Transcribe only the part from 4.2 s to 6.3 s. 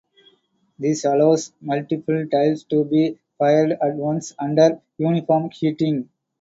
under uniform heating.